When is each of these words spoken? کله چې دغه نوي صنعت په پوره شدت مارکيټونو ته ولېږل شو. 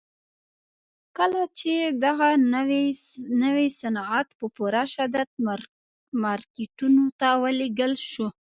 کله 1.17 1.41
چې 1.59 1.73
دغه 2.05 2.27
نوي 3.45 3.67
صنعت 3.79 4.27
په 4.39 4.45
پوره 4.55 4.83
شدت 4.93 5.29
مارکيټونو 6.23 7.03
ته 7.19 7.27
ولېږل 7.43 7.93
شو. 8.09 8.27